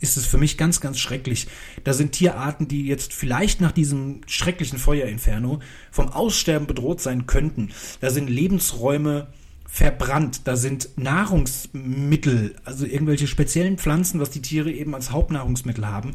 [0.01, 1.47] ist es für mich ganz, ganz schrecklich.
[1.85, 7.71] Da sind Tierarten, die jetzt vielleicht nach diesem schrecklichen Feuerinferno vom Aussterben bedroht sein könnten.
[8.01, 9.29] Da sind Lebensräume
[9.67, 16.15] verbrannt, da sind Nahrungsmittel, also irgendwelche speziellen Pflanzen, was die Tiere eben als Hauptnahrungsmittel haben,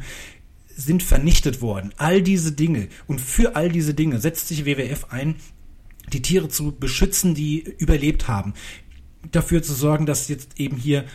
[0.75, 1.93] sind vernichtet worden.
[1.97, 2.87] All diese Dinge.
[3.07, 5.35] Und für all diese Dinge setzt sich WWF ein,
[6.11, 8.53] die Tiere zu beschützen, die überlebt haben.
[9.31, 11.05] Dafür zu sorgen, dass jetzt eben hier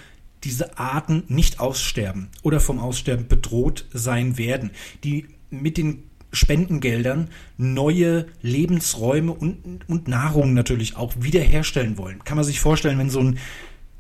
[0.45, 4.71] diese Arten nicht aussterben oder vom Aussterben bedroht sein werden,
[5.03, 12.23] die mit den Spendengeldern neue Lebensräume und, und Nahrung natürlich auch wiederherstellen wollen.
[12.25, 13.39] Kann man sich vorstellen, wenn so ein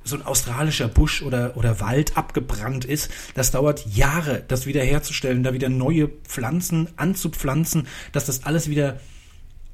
[0.08, 5.52] so ein australischer Busch oder, oder Wald abgebrannt ist, das dauert Jahre, das wiederherzustellen, da
[5.52, 9.00] wieder neue Pflanzen anzupflanzen, dass das alles wieder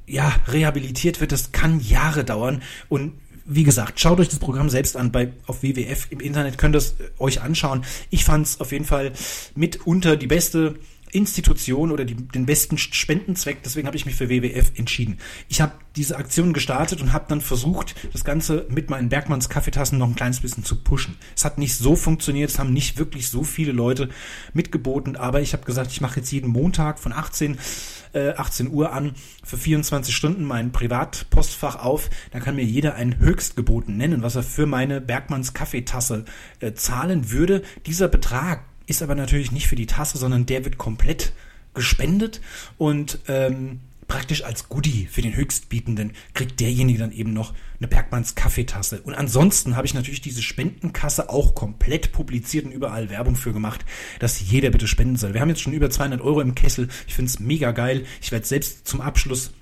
[0.06, 2.62] ja, rehabilitiert wird, das kann Jahre dauern.
[2.88, 3.12] Und
[3.44, 6.92] wie gesagt, schaut euch das Programm selbst an bei auf WWF im Internet, könnt es
[6.92, 7.84] äh, euch anschauen.
[8.10, 9.12] Ich fand es auf jeden Fall
[9.54, 10.76] mitunter die beste
[11.12, 13.62] Institution oder die, den besten Spendenzweck.
[13.62, 15.18] Deswegen habe ich mich für WWF entschieden.
[15.48, 19.98] Ich habe diese Aktion gestartet und habe dann versucht, das Ganze mit meinen Bergmanns Kaffeetassen
[19.98, 21.16] noch ein kleines bisschen zu pushen.
[21.36, 24.08] Es hat nicht so funktioniert, es haben nicht wirklich so viele Leute
[24.54, 27.58] mitgeboten, aber ich habe gesagt, ich mache jetzt jeden Montag von 18
[28.14, 32.10] 18 äh, Uhr an für 24 Stunden mein Privatpostfach auf.
[32.30, 36.24] Da kann mir jeder ein Höchstgeboten nennen, was er für meine Bergmanns Kaffeetasse
[36.60, 37.62] äh, zahlen würde.
[37.86, 41.32] Dieser Betrag ist aber natürlich nicht für die Tasse, sondern der wird komplett
[41.74, 42.40] gespendet
[42.78, 43.80] und ähm,
[44.12, 49.00] praktisch als Goodie für den Höchstbietenden kriegt derjenige dann eben noch eine Bergmanns Kaffeetasse.
[49.00, 53.86] Und ansonsten habe ich natürlich diese Spendenkasse auch komplett publiziert und überall Werbung für gemacht,
[54.18, 55.32] dass jeder bitte spenden soll.
[55.32, 56.88] Wir haben jetzt schon über 200 Euro im Kessel.
[57.06, 58.04] Ich finde es mega geil.
[58.20, 59.52] Ich werde selbst zum Abschluss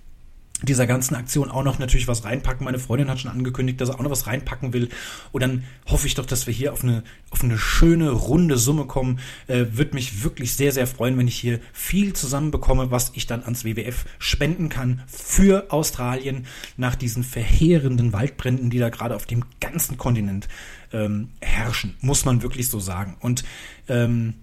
[0.62, 2.64] dieser ganzen Aktion auch noch natürlich was reinpacken.
[2.64, 4.88] Meine Freundin hat schon angekündigt, dass er auch noch was reinpacken will.
[5.32, 8.84] Und dann hoffe ich doch, dass wir hier auf eine, auf eine schöne, runde Summe
[8.84, 9.20] kommen.
[9.46, 13.42] Äh, Würde mich wirklich sehr, sehr freuen, wenn ich hier viel zusammenbekomme, was ich dann
[13.42, 16.46] ans WWF spenden kann für Australien
[16.76, 20.48] nach diesen verheerenden Waldbränden, die da gerade auf dem ganzen Kontinent
[20.92, 21.96] ähm, herrschen.
[22.00, 23.16] Muss man wirklich so sagen.
[23.20, 23.44] Und
[23.88, 24.34] ähm,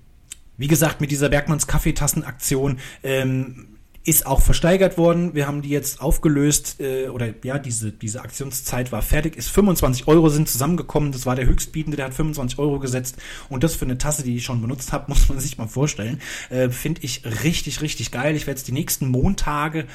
[0.57, 3.76] wie gesagt, mit dieser Bergmanns Kaffeetassenaktion ähm,
[4.07, 5.35] ist auch versteigert worden.
[5.35, 9.35] Wir haben die jetzt aufgelöst äh, oder ja, diese, diese Aktionszeit war fertig.
[9.35, 11.11] Ist 25 Euro sind zusammengekommen.
[11.11, 13.17] Das war der Höchstbietende, der hat 25 Euro gesetzt.
[13.49, 16.21] Und das für eine Tasse, die ich schon benutzt habe, muss man sich mal vorstellen.
[16.49, 18.37] Äh, Finde ich richtig, richtig geil.
[18.37, 19.87] Ich werde jetzt die nächsten Montage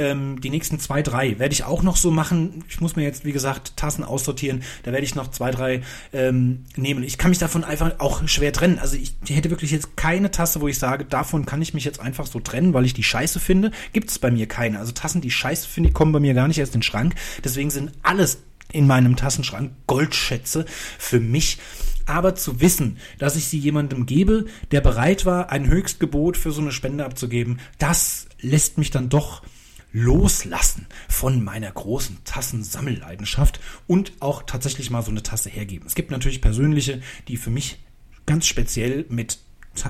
[0.00, 2.64] ähm, die nächsten zwei, drei werde ich auch noch so machen.
[2.68, 4.62] Ich muss mir jetzt, wie gesagt, Tassen aussortieren.
[4.82, 5.82] Da werde ich noch zwei, drei
[6.14, 7.04] ähm, nehmen.
[7.04, 8.78] Ich kann mich davon einfach auch schwer trennen.
[8.78, 12.00] Also ich hätte wirklich jetzt keine Tasse, wo ich sage, davon kann ich mich jetzt
[12.00, 13.72] einfach so trennen, weil ich die scheiße finde.
[13.92, 14.78] Gibt es bei mir keine.
[14.78, 17.14] Also Tassen, die scheiße finde, kommen bei mir gar nicht erst in den Schrank.
[17.44, 18.38] Deswegen sind alles
[18.72, 20.64] in meinem Tassenschrank Goldschätze
[20.98, 21.58] für mich.
[22.06, 26.60] Aber zu wissen, dass ich sie jemandem gebe, der bereit war, ein Höchstgebot für so
[26.60, 29.42] eine Spende abzugeben, das lässt mich dann doch
[29.92, 35.86] loslassen von meiner großen Tassensammelleidenschaft und auch tatsächlich mal so eine Tasse hergeben.
[35.86, 37.78] Es gibt natürlich persönliche, die für mich
[38.26, 39.38] ganz speziell mit,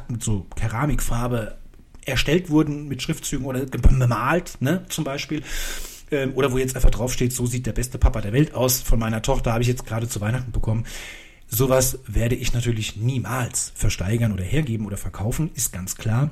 [0.09, 1.59] mit so Keramikfarbe
[2.07, 5.43] erstellt wurden, mit Schriftzügen oder bemalt, ne, zum Beispiel
[6.11, 8.99] ähm, oder wo jetzt einfach draufsteht, so sieht der beste Papa der Welt aus von
[8.99, 10.87] meiner Tochter, habe ich jetzt gerade zu Weihnachten bekommen.
[11.47, 16.31] Sowas werde ich natürlich niemals versteigern oder hergeben oder verkaufen, ist ganz klar.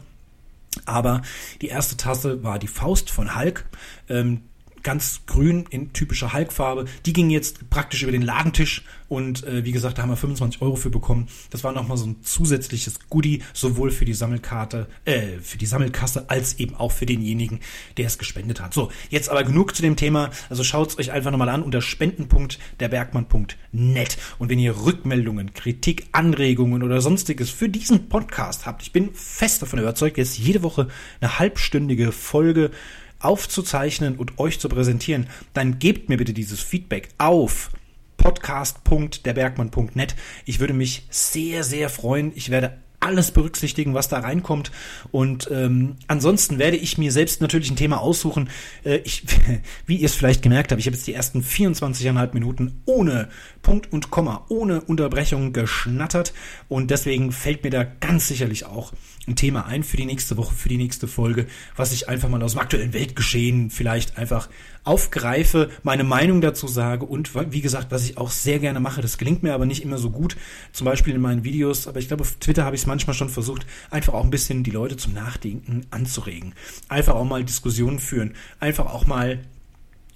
[0.87, 1.23] Aber
[1.61, 3.67] die erste Tasse war die Faust von Hulk.
[4.09, 4.43] Ähm,
[4.83, 6.87] ganz grün in typischer Hulk-Farbe.
[7.07, 10.61] Die ging jetzt praktisch über den Ladentisch und äh, wie gesagt, da haben wir 25
[10.61, 11.29] Euro für bekommen.
[11.51, 16.29] Das war nochmal so ein zusätzliches Goodie, sowohl für die Sammelkarte, äh, für die Sammelkasse,
[16.29, 17.61] als eben auch für denjenigen,
[17.97, 18.75] der es gespendet hat.
[18.75, 20.31] So, jetzt aber genug zu dem Thema.
[20.51, 24.19] Also schaut euch einfach nochmal an unter spenden.derbergmann.net.
[24.39, 29.63] Und wenn ihr Rückmeldungen, Kritik, Anregungen oder sonstiges für diesen Podcast habt, ich bin fest
[29.63, 30.89] davon überzeugt, jetzt jede Woche
[31.21, 32.71] eine halbstündige Folge
[33.21, 37.71] aufzuzeichnen und euch zu präsentieren, dann gebt mir bitte dieses Feedback auf
[38.17, 40.15] podcast.derbergmann.net.
[40.45, 42.33] Ich würde mich sehr, sehr freuen.
[42.35, 44.73] Ich werde alles berücksichtigen, was da reinkommt.
[45.13, 48.51] Und ähm, ansonsten werde ich mir selbst natürlich ein Thema aussuchen.
[48.85, 49.23] Äh, ich,
[49.87, 53.29] wie ihr es vielleicht gemerkt habt, ich habe jetzt die ersten 24,5 Minuten ohne
[53.63, 56.33] Punkt und Komma, ohne Unterbrechung geschnattert.
[56.69, 58.93] Und deswegen fällt mir da ganz sicherlich auch
[59.29, 62.43] ein Thema ein für die nächste Woche, für die nächste Folge, was ich einfach mal
[62.43, 64.49] aus dem aktuellen Weltgeschehen vielleicht einfach
[64.85, 69.19] aufgreife, meine Meinung dazu sage und wie gesagt, was ich auch sehr gerne mache, das
[69.19, 70.37] gelingt mir aber nicht immer so gut,
[70.73, 73.29] zum Beispiel in meinen Videos, aber ich glaube, auf Twitter habe ich es manchmal schon
[73.29, 76.55] versucht, einfach auch ein bisschen die Leute zum Nachdenken anzuregen.
[76.89, 79.41] Einfach auch mal Diskussionen führen, einfach auch mal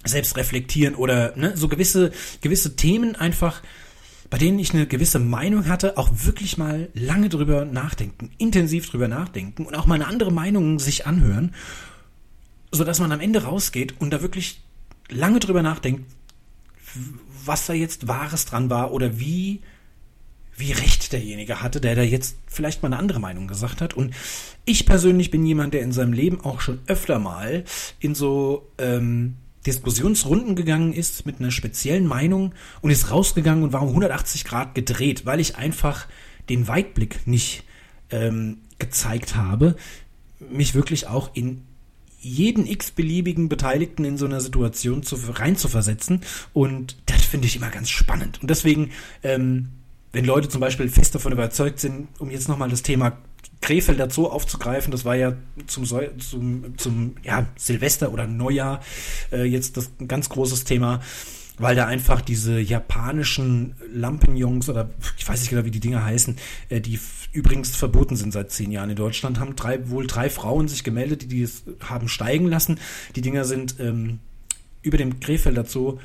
[0.05, 3.61] selbst reflektieren oder ne, so gewisse, gewisse Themen einfach
[4.33, 9.07] bei denen ich eine gewisse Meinung hatte, auch wirklich mal lange drüber nachdenken, intensiv drüber
[9.07, 11.53] nachdenken und auch mal eine andere Meinung sich anhören,
[12.71, 14.59] so dass man am Ende rausgeht und da wirklich
[15.07, 16.11] lange drüber nachdenkt,
[17.45, 19.61] was da jetzt Wahres dran war oder wie,
[20.57, 23.93] wie recht derjenige hatte, der da jetzt vielleicht mal eine andere Meinung gesagt hat.
[23.93, 24.15] Und
[24.65, 27.65] ich persönlich bin jemand, der in seinem Leben auch schon öfter mal
[27.99, 29.35] in so ähm,
[29.65, 34.75] Diskussionsrunden gegangen ist mit einer speziellen Meinung und ist rausgegangen und war um 180 Grad
[34.75, 36.07] gedreht, weil ich einfach
[36.49, 37.63] den Weitblick nicht
[38.09, 39.75] ähm, gezeigt habe,
[40.51, 41.61] mich wirklich auch in
[42.19, 46.21] jeden x-beliebigen Beteiligten in so einer Situation zu, reinzuversetzen.
[46.53, 48.41] Und das finde ich immer ganz spannend.
[48.41, 48.91] Und deswegen,
[49.23, 49.69] ähm,
[50.13, 53.17] wenn Leute zum Beispiel fest davon überzeugt sind, um jetzt nochmal das Thema
[53.63, 55.33] Krefeld Zoo aufzugreifen, das war ja
[55.67, 58.81] zum, zum, zum ja, Silvester oder Neujahr
[59.31, 60.99] äh, jetzt das ein ganz großes Thema,
[61.57, 66.35] weil da einfach diese japanischen Lampenjungs oder ich weiß nicht genau, wie die Dinger heißen,
[66.67, 66.99] äh, die
[67.31, 71.21] übrigens verboten sind seit zehn Jahren in Deutschland, haben drei, wohl drei Frauen sich gemeldet,
[71.23, 71.49] die die
[71.85, 72.79] haben steigen lassen.
[73.15, 74.19] Die Dinger sind ähm,
[74.81, 75.99] über dem Krefelder Zoo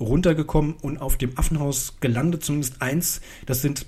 [0.00, 3.20] runtergekommen und auf dem Affenhaus gelandet, zumindest eins.
[3.44, 3.84] Das sind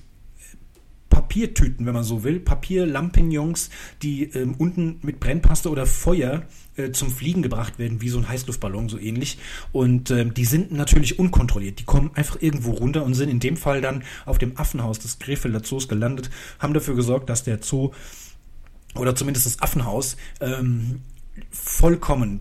[1.28, 3.68] Papiertüten, wenn man so will, Papierlampignons,
[4.02, 6.44] die ähm, unten mit Brennpaste oder Feuer
[6.76, 9.38] äh, zum Fliegen gebracht werden, wie so ein Heißluftballon, so ähnlich.
[9.70, 11.80] Und ähm, die sind natürlich unkontrolliert.
[11.80, 15.18] Die kommen einfach irgendwo runter und sind in dem Fall dann auf dem Affenhaus des
[15.18, 17.90] Krefelder Zoos gelandet, haben dafür gesorgt, dass der Zoo
[18.94, 21.02] oder zumindest das Affenhaus ähm,
[21.50, 22.40] vollkommen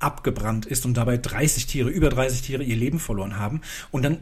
[0.00, 3.62] abgebrannt ist und dabei 30 Tiere, über 30 Tiere ihr Leben verloren haben.
[3.90, 4.18] Und dann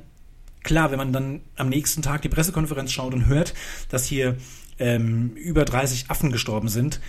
[0.66, 3.55] klar, wenn man dann am nächsten Tag die Pressekonferenz schaut und hört,
[3.88, 4.37] dass hier
[4.79, 7.00] ähm, über 30 Affen gestorben sind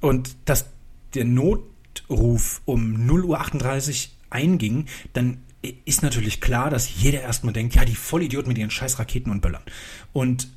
[0.00, 0.66] und dass
[1.14, 5.38] der Notruf um 0.38 Uhr einging, dann
[5.84, 9.40] ist natürlich klar, dass jeder erstmal denkt, ja, die Vollidioten mit ihren scheiß Raketen und
[9.40, 9.62] Böllern.
[10.12, 10.48] Und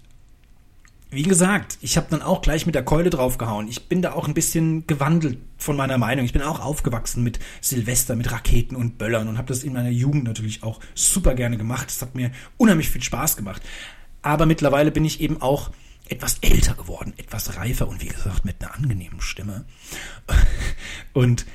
[1.14, 3.68] wie gesagt, ich habe dann auch gleich mit der Keule draufgehauen.
[3.68, 6.26] Ich bin da auch ein bisschen gewandelt von meiner Meinung.
[6.26, 9.90] Ich bin auch aufgewachsen mit Silvester, mit Raketen und Böllern und habe das in meiner
[9.90, 11.90] Jugend natürlich auch super gerne gemacht.
[11.90, 13.62] Es hat mir unheimlich viel Spaß gemacht.
[14.22, 15.72] Aber mittlerweile bin ich eben auch
[16.10, 19.66] etwas älter geworden, etwas reifer und wie gesagt mit einer angenehmen Stimme.
[21.14, 21.46] Und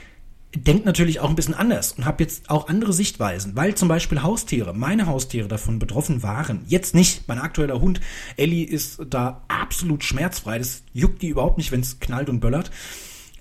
[0.55, 4.23] denkt natürlich auch ein bisschen anders und habe jetzt auch andere Sichtweisen, weil zum Beispiel
[4.23, 6.63] Haustiere, meine Haustiere davon betroffen waren.
[6.67, 7.29] Jetzt nicht.
[7.29, 8.01] Mein aktueller Hund
[8.37, 10.59] Ellie ist da absolut schmerzfrei.
[10.59, 12.71] Das juckt die überhaupt nicht, wenn es knallt und böllert.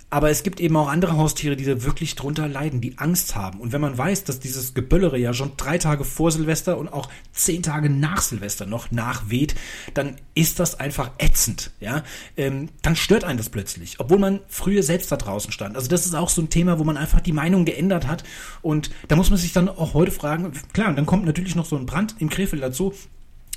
[0.10, 3.60] Aber es gibt eben auch andere Haustiere, die da wirklich drunter leiden, die Angst haben.
[3.60, 7.10] Und wenn man weiß, dass dieses Geböllere ja schon drei Tage vor Silvester und auch
[7.34, 9.56] zehn Tage nach Silvester noch nachweht,
[9.94, 12.04] dann ist das einfach ätzend, ja.
[12.38, 15.76] Ähm, dann stört einen das plötzlich, obwohl man früher selbst da draußen stand.
[15.76, 18.24] Also das ist auch so ein Thema, wo man einfach die Meinung geändert hat.
[18.62, 21.66] Und da muss man sich dann auch heute fragen, klar, und dann kommt natürlich noch
[21.66, 22.94] so ein Brand im Krefeld dazu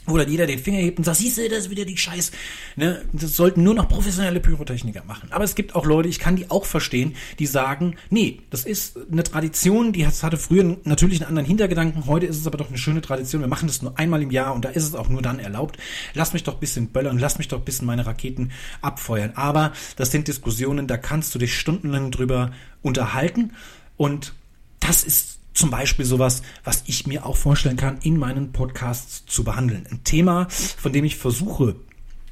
[0.07, 2.33] wo dann jeder den Finger hebt und sagt, siehst du, das ist wieder die Scheiß.
[2.77, 3.03] Ne?
[3.13, 5.31] Das sollten nur noch professionelle Pyrotechniker machen.
[5.33, 8.99] Aber es gibt auch Leute, ich kann die auch verstehen, die sagen, nee, das ist
[9.11, 12.79] eine Tradition, die hatte früher natürlich einen anderen Hintergedanken, heute ist es aber doch eine
[12.79, 15.23] schöne Tradition, wir machen das nur einmal im Jahr und da ist es auch nur
[15.23, 15.79] dann erlaubt.
[16.15, 19.33] Lass mich doch ein bisschen böllern, lass mich doch ein bisschen meine Raketen abfeuern.
[19.35, 23.53] Aber das sind Diskussionen, da kannst du dich stundenlang drüber unterhalten
[23.97, 24.35] und
[24.81, 29.45] das ist zum Beispiel sowas, was ich mir auch vorstellen kann, in meinen Podcasts zu
[29.45, 29.87] behandeln.
[29.91, 31.77] Ein Thema, von dem ich versuche,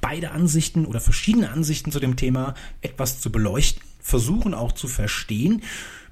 [0.00, 5.62] beide Ansichten oder verschiedene Ansichten zu dem Thema etwas zu beleuchten, versuchen auch zu verstehen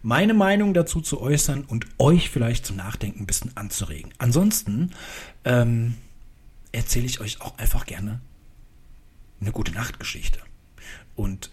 [0.07, 4.13] meine Meinung dazu zu äußern und euch vielleicht zum Nachdenken ein bisschen anzuregen.
[4.19, 4.93] Ansonsten
[5.45, 5.95] ähm,
[6.71, 8.21] erzähle ich euch auch einfach gerne
[9.41, 10.39] eine gute Nachtgeschichte.
[11.17, 11.51] Und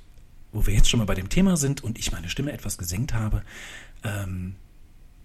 [0.51, 3.15] wo wir jetzt schon mal bei dem Thema sind und ich meine Stimme etwas gesenkt
[3.15, 3.41] habe,
[4.03, 4.55] ähm,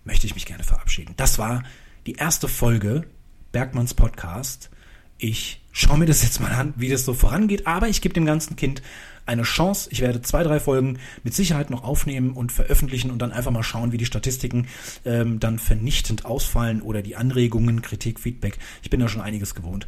[0.09, 1.13] möchte ich mich gerne verabschieden.
[1.19, 1.63] Das war
[2.07, 3.05] die erste Folge
[3.53, 4.71] Bergmanns Podcast.
[5.19, 8.25] Ich schaue mir das jetzt mal an, wie das so vorangeht, aber ich gebe dem
[8.25, 8.81] ganzen Kind
[9.27, 9.91] eine Chance.
[9.93, 13.63] Ich werde zwei, drei Folgen mit Sicherheit noch aufnehmen und veröffentlichen und dann einfach mal
[13.63, 14.69] schauen, wie die Statistiken
[15.05, 18.59] ähm, dann vernichtend ausfallen oder die Anregungen, Kritik, Feedback.
[18.83, 19.87] Ich bin da schon einiges gewohnt.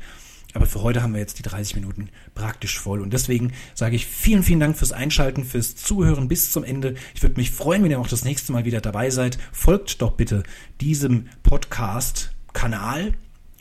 [0.55, 3.01] Aber für heute haben wir jetzt die 30 Minuten praktisch voll.
[3.01, 6.97] Und deswegen sage ich vielen, vielen Dank fürs Einschalten, fürs Zuhören bis zum Ende.
[7.15, 9.39] Ich würde mich freuen, wenn ihr auch das nächste Mal wieder dabei seid.
[9.53, 10.43] Folgt doch bitte
[10.81, 13.15] diesem Podcast-Kanal.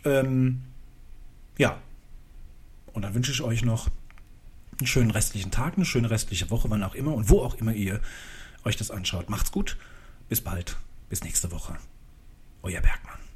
[0.03, 0.61] Ähm,
[1.57, 1.77] ja.
[2.93, 3.89] Und dann wünsche ich euch noch
[4.79, 7.73] einen schönen restlichen Tag, eine schöne restliche Woche, wann auch immer und wo auch immer
[7.73, 8.01] ihr
[8.63, 9.29] euch das anschaut.
[9.29, 9.77] Macht's gut.
[10.27, 10.77] Bis bald.
[11.09, 11.77] Bis nächste Woche.
[12.61, 13.28] Euer Bergmann.